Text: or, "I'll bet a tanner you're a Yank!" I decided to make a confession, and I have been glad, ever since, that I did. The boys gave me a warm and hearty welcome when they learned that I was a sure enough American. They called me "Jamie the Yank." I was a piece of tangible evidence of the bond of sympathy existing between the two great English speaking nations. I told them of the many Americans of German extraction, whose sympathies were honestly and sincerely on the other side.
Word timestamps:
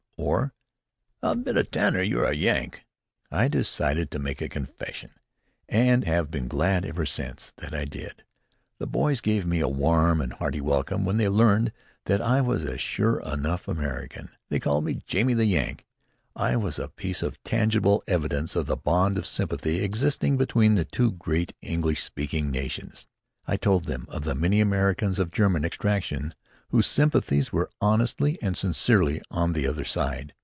or, 0.23 0.53
"I'll 1.23 1.33
bet 1.33 1.57
a 1.57 1.63
tanner 1.63 2.01
you're 2.03 2.25
a 2.27 2.35
Yank!" 2.35 2.81
I 3.31 3.47
decided 3.47 4.11
to 4.11 4.19
make 4.19 4.39
a 4.39 4.47
confession, 4.49 5.13
and 5.67 6.05
I 6.05 6.09
have 6.09 6.29
been 6.29 6.47
glad, 6.47 6.85
ever 6.85 7.07
since, 7.07 7.53
that 7.57 7.73
I 7.73 7.85
did. 7.85 8.23
The 8.77 8.85
boys 8.85 9.19
gave 9.19 9.47
me 9.47 9.61
a 9.61 9.67
warm 9.67 10.21
and 10.21 10.33
hearty 10.33 10.61
welcome 10.61 11.05
when 11.05 11.17
they 11.17 11.27
learned 11.27 11.71
that 12.05 12.21
I 12.21 12.39
was 12.39 12.63
a 12.63 12.77
sure 12.77 13.19
enough 13.21 13.67
American. 13.67 14.29
They 14.49 14.59
called 14.59 14.83
me 14.85 15.01
"Jamie 15.07 15.33
the 15.33 15.45
Yank." 15.45 15.85
I 16.35 16.55
was 16.55 16.77
a 16.77 16.87
piece 16.89 17.23
of 17.23 17.41
tangible 17.43 18.03
evidence 18.07 18.55
of 18.55 18.67
the 18.67 18.77
bond 18.77 19.17
of 19.17 19.25
sympathy 19.25 19.83
existing 19.83 20.37
between 20.37 20.75
the 20.75 20.85
two 20.85 21.13
great 21.13 21.53
English 21.63 22.03
speaking 22.03 22.51
nations. 22.51 23.07
I 23.47 23.57
told 23.57 23.85
them 23.85 24.05
of 24.07 24.23
the 24.23 24.35
many 24.35 24.61
Americans 24.61 25.17
of 25.17 25.31
German 25.31 25.65
extraction, 25.65 26.35
whose 26.69 26.87
sympathies 26.87 27.51
were 27.51 27.69
honestly 27.81 28.39
and 28.41 28.55
sincerely 28.55 29.21
on 29.29 29.51
the 29.51 29.67
other 29.67 29.83
side. 29.83 30.33